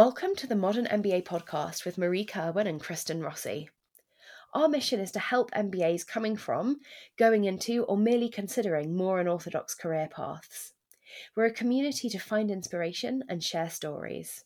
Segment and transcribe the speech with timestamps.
[0.00, 3.68] Welcome to the Modern MBA podcast with Marie Kirwan and Kristen Rossi.
[4.54, 6.78] Our mission is to help MBAs coming from,
[7.18, 10.72] going into, or merely considering more unorthodox career paths.
[11.36, 14.42] We're a community to find inspiration and share stories.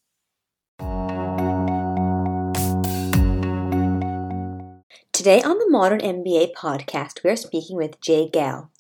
[5.12, 8.70] Today on the Modern MBA podcast, we are speaking with Jie Gao,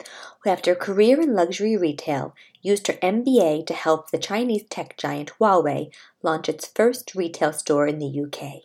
[0.42, 4.96] who, after a career in luxury retail, used her MBA to help the Chinese tech
[4.96, 8.64] giant Huawei launch its first retail store in the UK.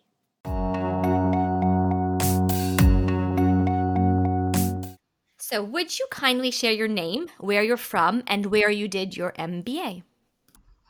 [5.37, 9.33] So, would you kindly share your name, where you're from, and where you did your
[9.33, 10.03] MBA?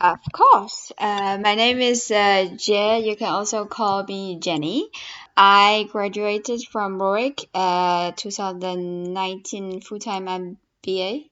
[0.02, 0.91] Of course.
[0.98, 3.00] Uh, my name is uh, Jie.
[3.00, 4.89] You can also call me Jenny.
[5.36, 11.28] I graduated from Warwick uh, 2019 full time MBA.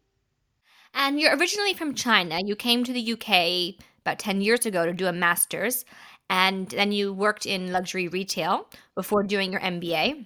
[1.00, 2.40] And you're originally from China.
[2.44, 5.86] You came to the UK about 10 years ago to do a master's,
[6.28, 10.26] and then you worked in luxury retail before doing your MBA.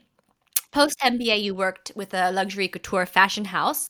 [0.72, 3.90] Post MBA, you worked with a luxury couture fashion house.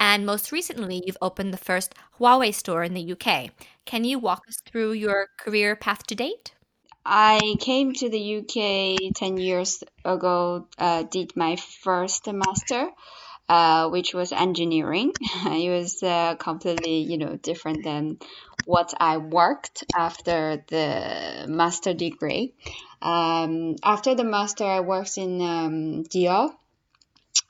[0.00, 3.50] And most recently, you've opened the first Huawei store in the UK.
[3.84, 6.52] Can you walk us through your career path to date?
[7.06, 12.90] I came to the UK 10 years ago, uh, did my first master,
[13.48, 15.14] uh, which was engineering.
[15.20, 18.18] it was uh, completely, you know, different than
[18.64, 22.54] what I worked after the master degree.
[23.00, 26.50] Um, after the master, I worked in um, Dior,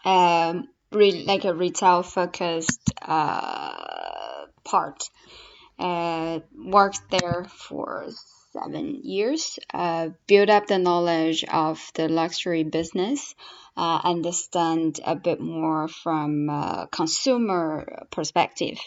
[0.05, 5.03] um, really like a retail focused uh, part.
[5.79, 8.09] Uh, worked there for
[8.53, 13.35] seven years, uh, build up the knowledge of the luxury business,
[13.79, 18.79] uh, understand a bit more from a consumer perspective.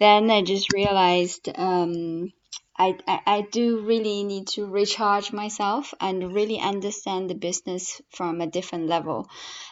[0.00, 2.32] Then I just realized um,
[2.76, 8.40] I, I, I do really need to recharge myself and really understand the business from
[8.40, 9.28] a different level.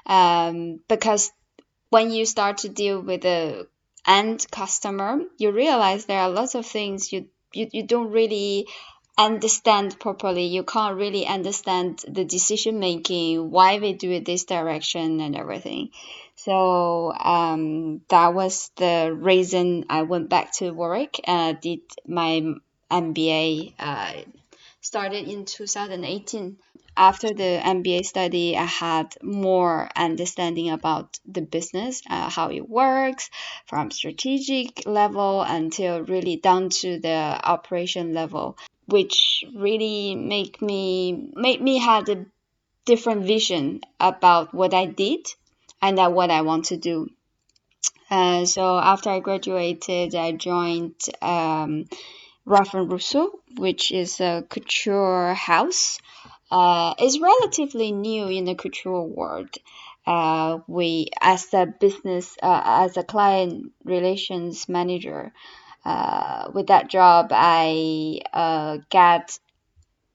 [0.06, 1.32] Um, because
[1.88, 3.66] when you start to deal with the
[4.06, 8.68] end customer, you realize there are lots of things you, you, you don't really
[9.18, 10.44] understand properly.
[10.46, 15.90] You can't really understand the decision making, why they do it this direction and everything.
[16.36, 22.54] So um, that was the reason I went back to Warwick and did my
[22.90, 23.74] MBA.
[23.78, 24.12] Uh,
[24.80, 26.56] started in 2018.
[26.94, 33.30] After the MBA study, I had more understanding about the business, uh, how it works,
[33.64, 41.60] from strategic level until really down to the operation level which really make me made
[41.60, 42.26] me had a
[42.84, 45.26] different vision about what I did
[45.80, 47.08] and uh, what I want to do.
[48.10, 51.86] Uh, so after I graduated, I joined um,
[52.44, 55.98] Ralph and Russo, which is a couture house.
[56.50, 59.56] Uh, it's relatively new in the couture world.
[60.06, 65.32] Uh, we, as a business, uh, as a client relations manager,
[65.84, 69.38] uh, with that job, I uh, got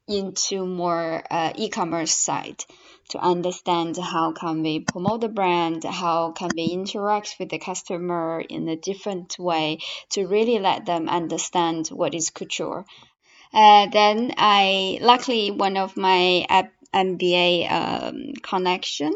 [0.07, 2.63] into more uh, e-commerce side
[3.09, 8.43] to understand how can we promote the brand, how can we interact with the customer
[8.49, 9.79] in a different way
[10.09, 12.85] to really let them understand what is couture.
[13.53, 16.45] Uh, then I luckily one of my
[16.93, 19.13] MBA um, connection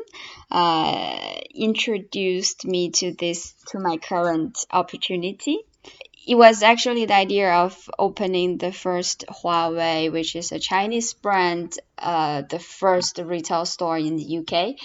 [0.50, 5.60] uh, introduced me to this to my current opportunity
[6.26, 11.80] it was actually the idea of opening the first Huawei, which is a Chinese brand,
[11.98, 14.76] uh, the first retail store in the UK.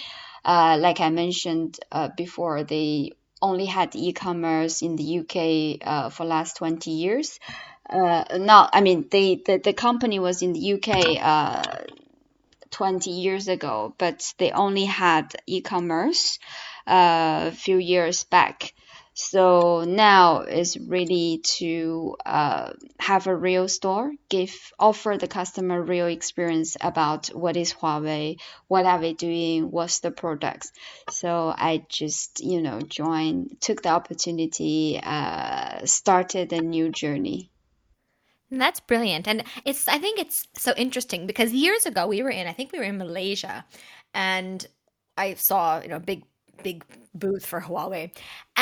[0.43, 3.11] Uh, like I mentioned uh, before, they
[3.41, 7.39] only had e-commerce in the UK uh, for last 20 years.
[7.87, 11.63] Uh, now, I mean, they, the, the company was in the UK uh,
[12.71, 16.39] 20 years ago, but they only had e-commerce
[16.87, 18.73] a few years back.
[19.19, 26.05] So now is really to uh, have a real store, give offer the customer real
[26.05, 30.71] experience about what is Huawei, what are they doing, what's the products.
[31.09, 37.49] So I just you know joined, took the opportunity, uh, started a new journey.
[38.51, 39.27] That's brilliant.
[39.27, 42.71] And it's I think it's so interesting because years ago we were in I think
[42.71, 43.65] we were in Malaysia
[44.13, 44.63] and
[45.17, 46.23] I saw, you know, big
[46.63, 48.11] big booth for Huawei.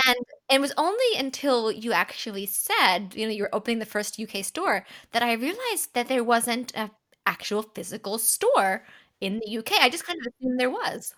[0.08, 4.44] And it was only until you actually said, you know, you're opening the first UK
[4.44, 6.92] store that I realized that there wasn't an
[7.26, 8.86] actual physical store
[9.22, 9.76] in the UK.
[9.82, 11.14] I just kind of assumed there was.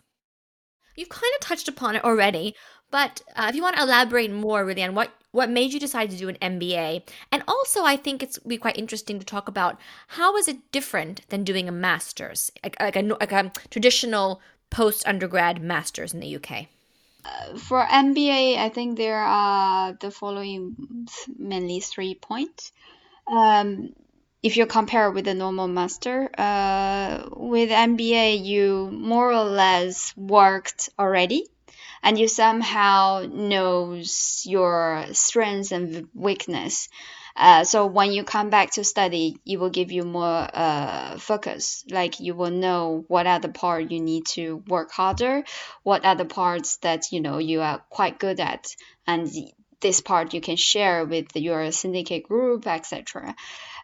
[0.96, 2.54] you've kind of touched upon it already,
[2.92, 6.10] but uh, if you want to elaborate more really on what what made you decide
[6.10, 9.80] to do an MBA, and also I think it's be quite interesting to talk about
[10.08, 14.42] how is it different than doing a master's, like, like a like a traditional
[14.72, 16.68] post undergrad master's in the UK.
[17.58, 21.08] For MBA, I think there are the following
[21.38, 22.72] mainly three points.
[23.28, 23.94] Um,
[24.44, 30.90] if you compare with a normal master, uh, with MBA, you more or less worked
[30.98, 31.46] already
[32.04, 36.90] and you somehow knows your strengths and weakness.
[37.38, 41.86] Uh, so when you come back to study, it will give you more uh, focus.
[41.89, 45.44] Like you will know what are the part you need to work harder,
[45.84, 48.68] what are the parts that you know you are quite good at,
[49.06, 49.30] and
[49.80, 53.36] this part you can share with your syndicate group, etc.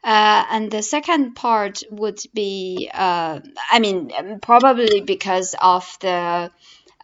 [0.03, 3.39] Uh, and the second part would be, uh,
[3.71, 4.11] I mean,
[4.41, 6.51] probably because of the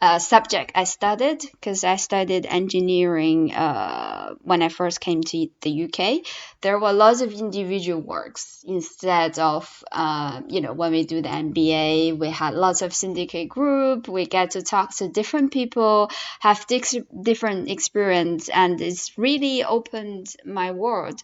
[0.01, 5.83] uh, subject I studied because I studied engineering uh, when I first came to the
[5.83, 6.25] UK.
[6.61, 11.29] There were lots of individual works instead of, uh, you know, when we do the
[11.29, 14.07] MBA, we had lots of syndicate group.
[14.07, 16.09] We get to talk to different people,
[16.39, 21.21] have different experience, and it's really opened my world.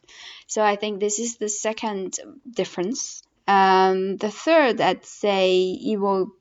[0.48, 2.19] So I think this is the second
[2.50, 3.24] difference.
[3.48, 6.31] Um, the third, I'd say, it will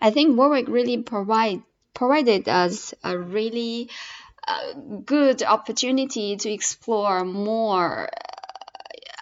[0.00, 1.62] I think Warwick really provide
[1.94, 3.90] provided us a really
[4.46, 4.72] uh,
[5.04, 8.28] good opportunity to explore more uh,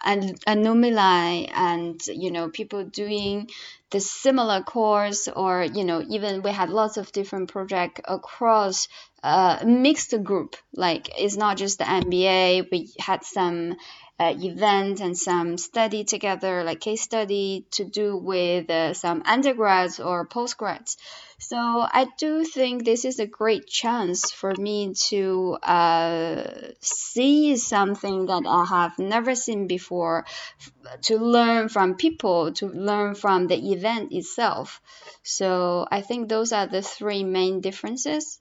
[0.05, 3.51] and anomaly and you know people doing
[3.91, 8.89] the similar course or you know even we had lots of different projects across
[9.25, 10.57] a uh, mixed group.
[10.75, 13.77] Like it's not just the mba we had some
[14.19, 20.01] uh, event and some study together, like case study to do with uh, some undergrads
[20.01, 20.97] or postgrads.
[21.39, 26.45] So I do think this is a great chance for me to uh,
[26.81, 30.25] see something that I have never seen before,
[31.03, 34.81] to learn from people, to learn from the event itself.
[35.23, 38.41] So I think those are the three main differences.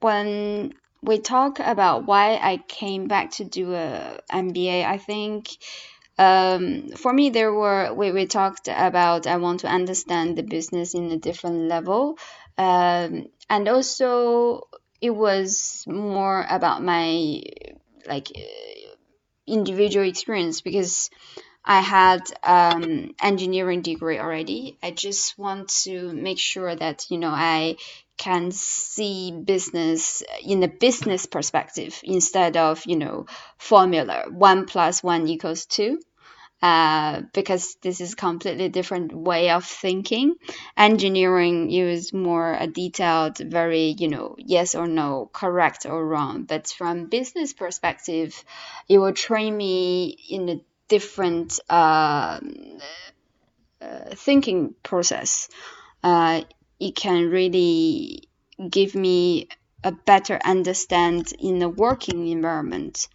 [0.00, 4.84] When we talk about why I came back to do a MBA.
[4.84, 5.48] I think
[6.18, 10.94] um, for me there were we, we talked about I want to understand the business
[10.94, 12.18] in a different level,
[12.56, 14.68] um, and also
[15.00, 17.42] it was more about my
[18.06, 18.28] like
[19.46, 21.10] individual experience because
[21.64, 24.78] I had um, engineering degree already.
[24.82, 27.76] I just want to make sure that you know I
[28.16, 33.26] can see business in a business perspective instead of you know
[33.58, 34.24] formula.
[34.30, 36.00] One plus one equals two
[36.62, 40.34] uh, because this is completely different way of thinking.
[40.76, 46.44] Engineering is more a detailed very you know yes or no correct or wrong.
[46.44, 48.42] But from business perspective
[48.88, 52.40] it will train me in a different uh,
[53.80, 55.48] uh, thinking process.
[56.02, 56.42] Uh,
[56.78, 58.28] it can really
[58.70, 59.48] give me
[59.84, 63.08] a better understand in the working environment.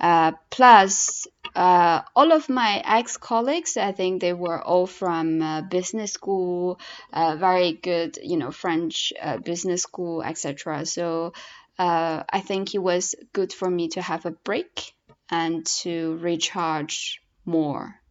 [0.00, 5.62] Uh, plus, uh, all of my ex colleagues, I think they were all from uh,
[5.62, 6.80] business school,
[7.12, 10.86] uh, very good, you know, French uh, business school, etc.
[10.86, 11.34] So
[11.78, 14.94] uh, I think it was good for me to have a break
[15.28, 18.01] and to recharge more.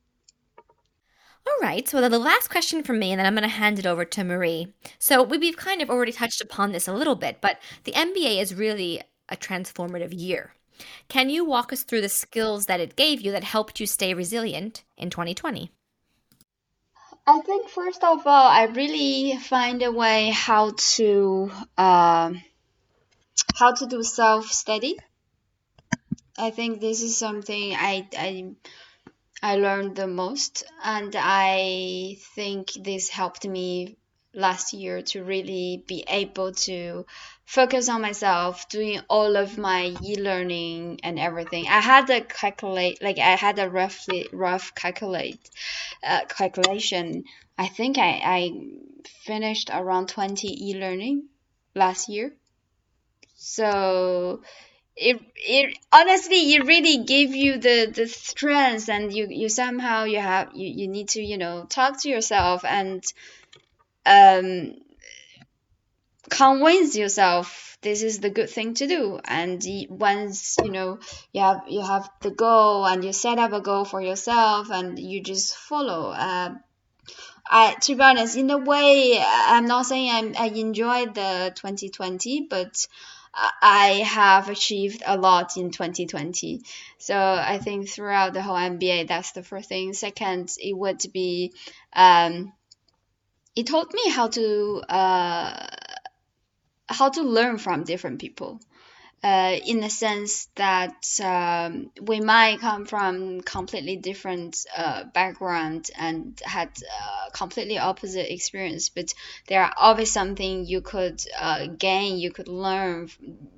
[1.47, 1.87] All right.
[1.87, 4.23] So the last question from me, and then I'm going to hand it over to
[4.23, 4.73] Marie.
[4.99, 8.53] So we've kind of already touched upon this a little bit, but the MBA is
[8.53, 10.53] really a transformative year.
[11.07, 14.13] Can you walk us through the skills that it gave you that helped you stay
[14.13, 15.71] resilient in 2020?
[17.27, 22.33] I think first of all, I really find a way how to uh,
[23.55, 24.97] how to do self study.
[26.37, 28.55] I think this is something I I
[29.41, 30.63] I learned the most.
[30.83, 33.97] And I think this helped me
[34.33, 37.05] last year to really be able to
[37.45, 43.17] focus on myself doing all of my e-learning and everything i had a calculate like
[43.17, 45.49] i had a roughly rough calculate
[46.03, 47.25] uh, calculation
[47.57, 48.51] i think i i
[49.25, 51.27] finished around 20 e-learning
[51.75, 52.33] last year
[53.35, 54.41] so
[54.95, 60.19] it it honestly it really gave you the the strength and you you somehow you
[60.19, 63.03] have you, you need to you know talk to yourself and
[64.05, 64.75] um
[66.29, 69.19] convince yourself this is the good thing to do.
[69.25, 70.99] And once you know
[71.33, 74.99] you have you have the goal and you set up a goal for yourself and
[74.99, 76.55] you just follow uh,
[77.49, 82.47] I to be honest, in a way, I'm not saying I'm, I enjoyed the 2020,
[82.49, 82.87] but
[83.33, 86.61] I have achieved a lot in 2020.
[86.97, 89.93] So I think throughout the whole MBA, that's the first thing.
[89.93, 91.53] Second, it would be,
[91.93, 92.51] um,
[93.55, 95.67] it taught me how to uh,
[96.87, 98.59] how to learn from different people
[99.23, 106.41] uh, in the sense that um, we might come from completely different uh, background and
[106.43, 109.13] had uh, completely opposite experience, but
[109.47, 113.09] there are always something you could uh, gain, you could learn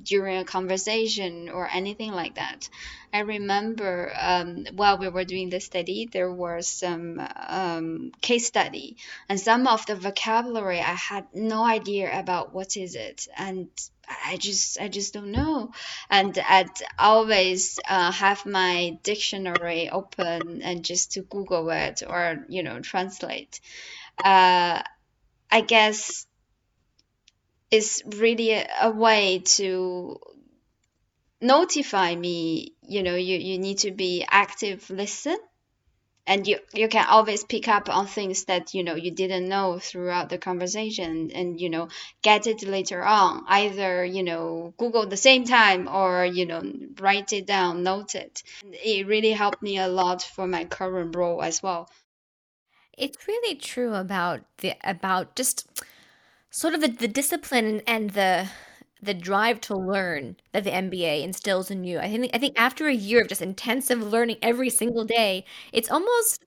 [0.04, 2.68] during a conversation or anything like that.
[3.14, 8.98] I remember um, while we were doing the study, there was some um, case study,
[9.30, 13.70] and some of the vocabulary I had no idea about what is it, and
[14.26, 15.72] I just I just don't know,
[16.10, 22.64] and I'd always uh, have my dictionary open and just to Google it or you
[22.64, 23.60] know translate.
[24.24, 24.84] Uh,
[25.52, 26.28] I guess
[27.72, 30.20] it's really a, a way to
[31.42, 32.74] notify me.
[32.82, 35.38] You know, you you need to be active listen
[36.26, 39.80] and you you can always pick up on things that you know you didn't know
[39.80, 41.90] throughout the conversation and you know
[42.22, 46.64] get it later on either you know google the same time or you know
[47.00, 48.44] write it down note it.
[48.64, 51.90] It really helped me a lot for my current role as well.
[52.98, 55.84] It's really true about the about just
[56.50, 58.48] sort of the, the discipline and the
[59.06, 62.00] the drive to learn that the MBA instills in you.
[62.00, 65.92] I think I think after a year of just intensive learning every single day, it's
[65.92, 66.44] almost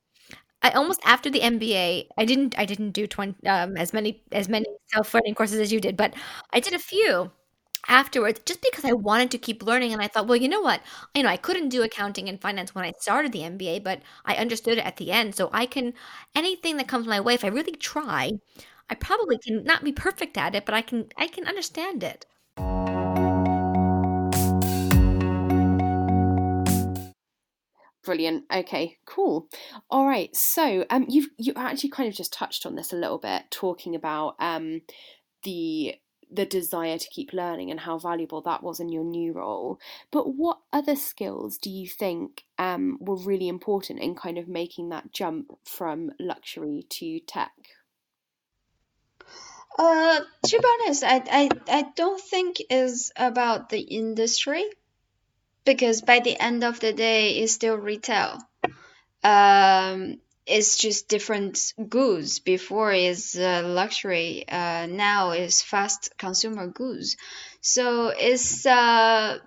[0.63, 4.49] I almost after the MBA, I didn't I didn't do 20 um, as many as
[4.49, 6.15] many self-learning courses as you did, but
[6.53, 7.31] I did a few
[7.89, 10.83] afterwards just because I wanted to keep learning and I thought, well, you know what?
[11.15, 14.35] You know, I couldn't do accounting and finance when I started the MBA, but I
[14.37, 15.35] understood it at the end.
[15.37, 15.93] So I can
[16.35, 18.33] anything that comes my way if I really try,
[18.91, 22.27] I probably can not be perfect at it, but I can I can understand it.
[28.07, 28.45] Brilliant.
[28.55, 29.49] Okay, cool.
[29.91, 30.35] All right.
[30.35, 33.97] So, um, you've you actually kind of just touched on this a little bit, talking
[33.97, 34.83] about um,
[35.43, 35.97] the
[36.31, 39.81] the desire to keep learning and how valuable that was in your new role.
[40.13, 44.91] But what other skills do you think um, were really important in kind of making
[44.91, 47.55] that jump from luxury to tech?
[49.77, 54.65] Uh, to be honest, I, I, I don't think it's about the industry
[55.66, 58.38] because by the end of the day, it's still retail.
[59.23, 62.38] Um, it's just different goods.
[62.38, 67.16] Before is uh, luxury, uh, now is fast consumer goods.
[67.61, 69.38] So it's uh,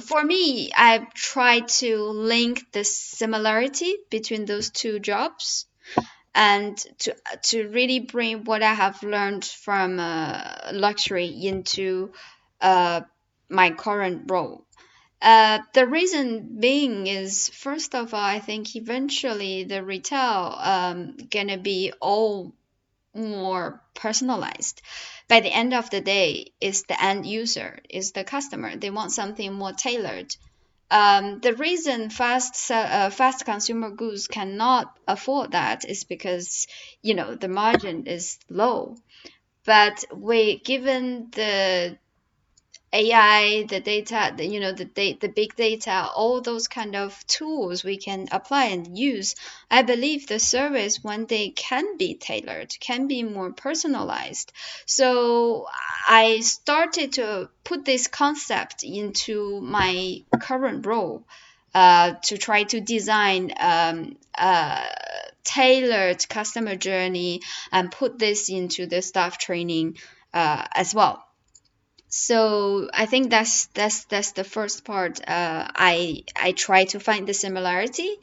[0.00, 0.70] for me.
[0.74, 5.66] I try to link the similarity between those two jobs
[6.34, 12.12] and to to really bring what I have learned from uh, luxury into
[12.60, 13.00] uh,
[13.48, 14.64] my current role.
[15.20, 21.58] Uh, the reason being is first of all, I think eventually the retail um gonna
[21.58, 22.52] be all
[23.14, 24.82] more personalized.
[25.28, 28.76] By the end of the day, it's the end user, is the customer.
[28.76, 30.34] They want something more tailored.
[30.90, 36.66] Um, the reason fast uh, fast consumer goods cannot afford that is because
[37.02, 38.96] you know the margin is low.
[39.64, 41.96] But we given the
[42.92, 47.26] AI, the data, the, you know, the da- the big data, all those kind of
[47.26, 49.34] tools we can apply and use.
[49.70, 54.52] I believe the service one day can be tailored, can be more personalized.
[54.86, 55.66] So
[56.08, 61.26] I started to put this concept into my current role.
[61.74, 64.84] Uh, to try to design um, a
[65.44, 69.98] tailored customer journey and put this into the staff training
[70.32, 71.27] uh, as well
[72.08, 75.20] so I think that's that's that's the first part.
[75.20, 78.16] Uh, I I try to find the similarity,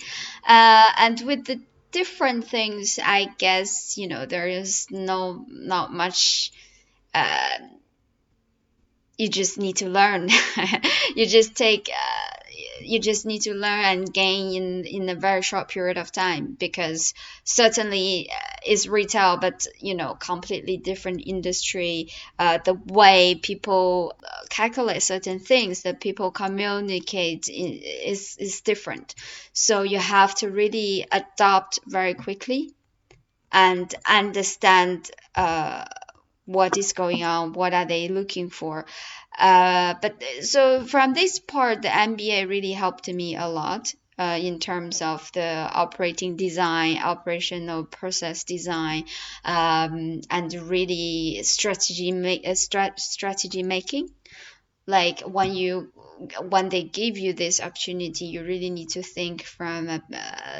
[0.48, 1.62] uh, and with the
[1.92, 6.52] different things, I guess you know there is no not much.
[7.14, 7.58] Uh,
[9.18, 10.30] you just need to learn.
[11.16, 11.90] you just take.
[12.82, 16.56] You just need to learn and gain in in a very short period of time
[16.60, 17.14] because
[17.44, 22.10] certainly uh, it's retail but you know completely different industry.
[22.38, 29.16] Uh, the way people uh, calculate certain things that people communicate is is different.
[29.54, 32.72] So you have to really adopt very quickly
[33.52, 35.86] and understand uh,
[36.46, 38.86] what is going on what are they looking for
[39.38, 43.94] uh, but so from this part, the MBA really helped me a lot.
[44.18, 49.04] uh, in terms of the operating design, operational process design,
[49.44, 54.10] um, and really strategy make strat- strategy making.
[54.88, 55.92] Like when you
[56.50, 60.00] when they give you this opportunity, you really need to think from uh,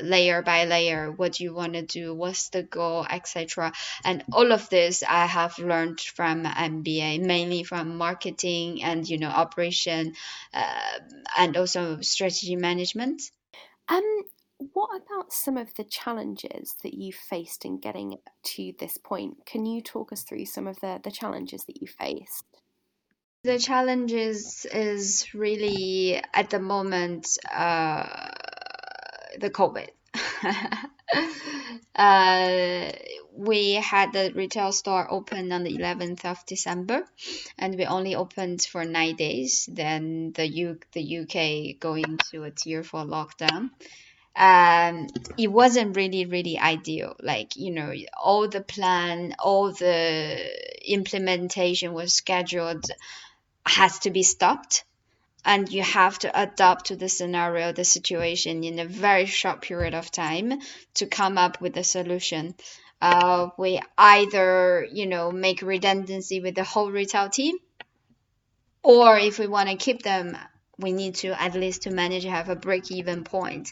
[0.02, 1.12] layer by layer.
[1.12, 2.14] What you want to do?
[2.14, 3.74] What's the goal, etc.
[4.04, 9.30] And all of this I have learned from MBA, mainly from marketing and you know
[9.30, 10.14] operation,
[10.54, 11.00] uh,
[11.38, 13.22] and also strategy management.
[13.88, 14.24] Um,
[14.58, 19.46] what about some of the challenges that you faced in getting to this point?
[19.46, 22.46] Can you talk us through some of the, the challenges that you faced?
[23.46, 28.08] The challenges is really at the moment uh,
[29.38, 29.88] the COVID.
[31.96, 32.92] uh,
[33.38, 37.04] we had the retail store open on the 11th of December,
[37.56, 39.70] and we only opened for nine days.
[39.72, 43.70] Then the U the UK going to a tier four lockdown.
[44.36, 47.16] Um, it wasn't really really ideal.
[47.22, 50.36] Like you know, all the plan, all the
[50.88, 52.90] implementation was scheduled
[53.66, 54.84] has to be stopped
[55.46, 59.94] and you have to adapt to the scenario the situation in a very short period
[59.94, 60.60] of time
[60.96, 62.56] to come up with a solution.
[63.02, 67.56] Uh, we either you know make redundancy with the whole retail team
[68.82, 70.36] or if we want to keep them
[70.78, 73.72] we need to at least to manage to have a break even point.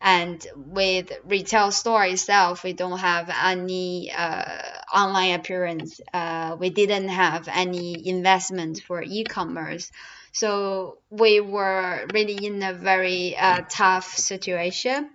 [0.00, 4.62] And with retail store itself we don't have any uh,
[4.94, 9.90] online appearance uh, we didn't have any investment for e-commerce.
[10.32, 15.10] So we were really in a very uh, tough situation.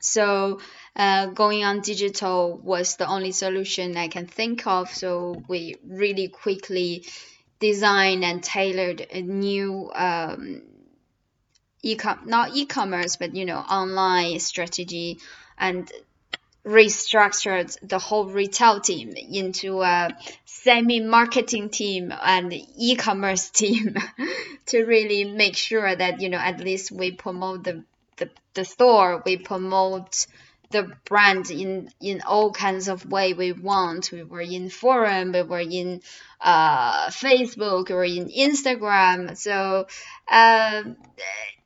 [0.00, 0.60] So
[0.96, 4.88] uh, going on digital was the only solution i can think of.
[4.90, 7.04] So we really quickly
[7.60, 10.62] designed and tailored a new um,
[11.82, 15.18] e-com not e-commerce but you know online strategy.
[15.58, 15.90] And
[16.68, 20.10] restructured the whole retail team into a
[20.44, 23.96] semi-marketing team and e-commerce team
[24.66, 27.82] to really make sure that you know at least we promote the
[28.18, 30.26] the, the store we promote
[30.70, 34.12] the brand in in all kinds of way we want.
[34.12, 36.02] We were in forum, we were in
[36.40, 39.34] uh, Facebook, or in Instagram.
[39.36, 39.86] So
[40.30, 40.82] uh,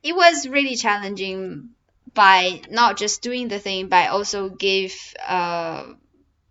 [0.01, 1.71] it was really challenging
[2.13, 4.93] by not just doing the thing, but also give
[5.27, 5.85] uh,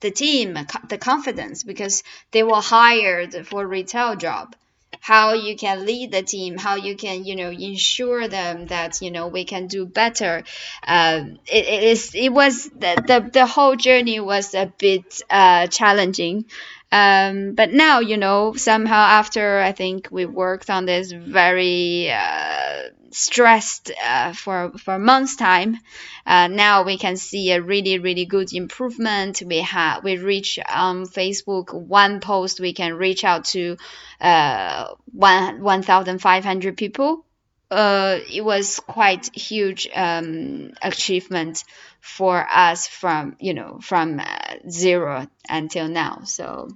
[0.01, 4.55] the team the confidence because they were hired for retail job
[5.03, 9.11] how you can lead the team, how you can, you know, ensure them that, you
[9.11, 10.44] know, we can do better.
[10.87, 15.66] Um, it, it is, it was, the, the, the whole journey was a bit uh,
[15.66, 16.44] challenging.
[16.92, 22.90] Um, but now, you know, somehow after I think we worked on this very uh,
[23.12, 25.79] stressed uh, for for months time,
[26.27, 29.42] uh, now we can see a really really good improvement.
[29.44, 33.77] We have we reach on Facebook one post we can reach out to
[34.20, 37.25] uh, one one thousand five hundred people.
[37.70, 41.64] Uh, it was quite huge um, achievement
[42.01, 46.22] for us from you know from uh, zero until now.
[46.25, 46.68] So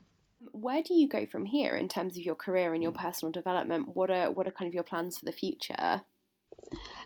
[0.52, 3.94] where do you go from here in terms of your career and your personal development?
[3.94, 6.02] What are what are kind of your plans for the future?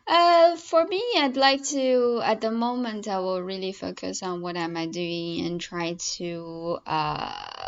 [0.06, 4.56] Uh, for me, I'd like to at the moment I will really focus on what
[4.56, 7.60] am I doing and try to uh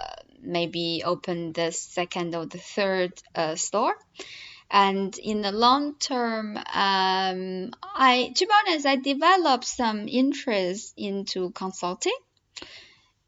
[0.42, 3.94] maybe open the second or the third uh, store.
[4.70, 11.50] And in the long term, um, I to be honest, I developed some interest into
[11.50, 12.16] consulting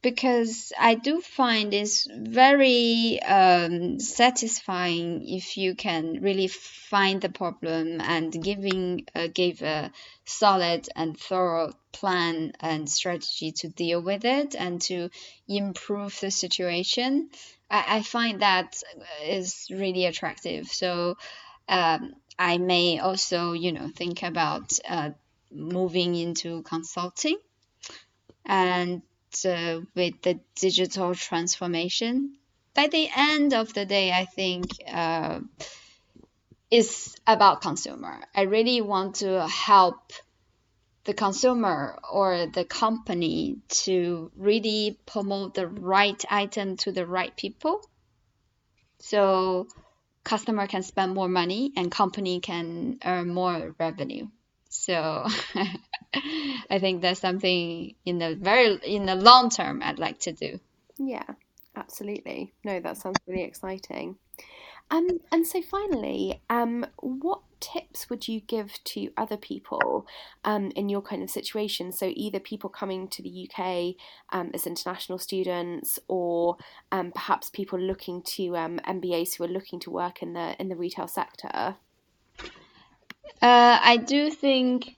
[0.04, 8.02] because I do find it's very um, satisfying if you can really find the problem
[8.02, 9.90] and giving uh, give a
[10.26, 15.08] solid and thorough plan and strategy to deal with it and to
[15.48, 17.30] improve the situation.
[17.70, 18.82] I, I find that
[19.24, 20.66] is really attractive.
[20.66, 21.16] So
[21.66, 25.12] um, I may also, you know, think about uh,
[25.50, 27.38] moving into consulting
[28.44, 29.00] and
[29.44, 32.36] uh, with the digital transformation.
[32.74, 35.40] By the end of the day, I think uh,
[36.70, 38.20] it's about consumer.
[38.34, 40.12] I really want to help
[41.04, 47.80] the consumer or the company to really promote the right item to the right people.
[48.98, 49.68] So
[50.24, 54.28] customer can spend more money and company can earn more revenue.
[54.74, 55.26] So
[56.70, 60.58] I think that's something in the very in the long term I'd like to do.
[60.98, 61.24] Yeah,
[61.76, 62.52] absolutely.
[62.64, 64.16] No, that sounds really exciting.
[64.90, 70.06] Um, and so finally, um, what tips would you give to other people
[70.44, 71.92] um, in your kind of situation?
[71.92, 73.94] So either people coming to the UK
[74.32, 76.56] um, as international students, or
[76.90, 80.68] um, perhaps people looking to um, MBAs who are looking to work in the in
[80.68, 81.76] the retail sector.
[83.42, 84.96] Uh, I do think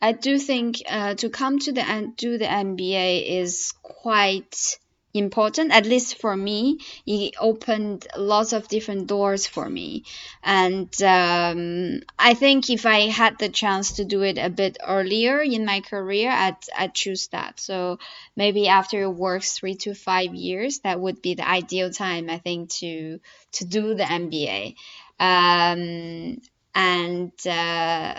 [0.00, 4.78] I do think uh, to come to the do the MBA is quite
[5.14, 6.78] important at least for me.
[7.06, 10.04] It opened lots of different doors for me.
[10.42, 15.40] And um, i think if i had the chance to do it a bit earlier
[15.40, 17.60] in my career i'd, I'd choose that.
[17.60, 17.98] So
[18.36, 22.38] maybe after it works three to five years that would be the ideal time i
[22.38, 23.20] think to
[23.52, 24.74] to do the mba
[25.20, 26.40] um,
[26.78, 28.14] and uh,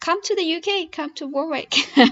[0.00, 1.74] come to the UK, come to Warwick.
[1.98, 2.06] uh,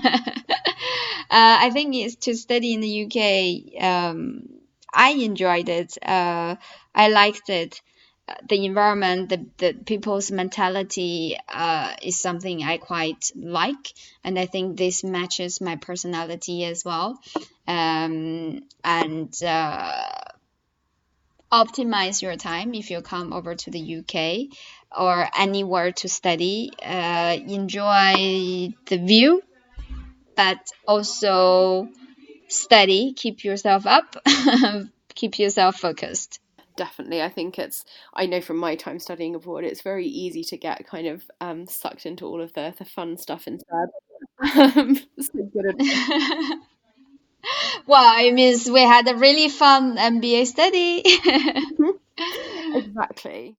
[1.30, 3.82] I think it's to study in the UK.
[3.82, 4.42] Um,
[4.92, 5.96] I enjoyed it.
[6.02, 6.56] Uh,
[6.94, 7.80] I liked it.
[8.46, 14.76] The environment, the, the people's mentality uh, is something I quite like, and I think
[14.76, 17.18] this matches my personality as well.
[17.66, 20.15] Um, and uh,
[21.64, 24.56] optimize your time if you come over to the UK
[24.96, 26.70] or anywhere to study.
[26.82, 29.42] Uh, enjoy the view,
[30.36, 31.88] but also
[32.48, 34.16] study, keep yourself up,
[35.14, 36.40] keep yourself focused.
[36.76, 37.86] Definitely, I think it's.
[38.12, 41.66] I know from my time studying abroad, it's very easy to get kind of um,
[41.66, 43.88] sucked into all of the the fun stuff instead.
[44.38, 45.32] Um, so
[47.86, 51.02] well, it means we had a really fun MBA study.
[52.74, 53.56] exactly.